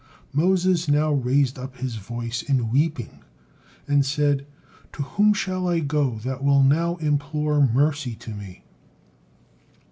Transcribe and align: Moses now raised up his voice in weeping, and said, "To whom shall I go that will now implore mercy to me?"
Moses 0.33 0.87
now 0.87 1.13
raised 1.13 1.59
up 1.59 1.77
his 1.77 1.97
voice 1.97 2.41
in 2.41 2.71
weeping, 2.71 3.19
and 3.87 4.03
said, 4.03 4.47
"To 4.93 5.03
whom 5.03 5.31
shall 5.31 5.67
I 5.67 5.79
go 5.79 6.15
that 6.23 6.43
will 6.43 6.63
now 6.63 6.95
implore 6.95 7.61
mercy 7.71 8.15
to 8.15 8.31
me?" 8.33 8.63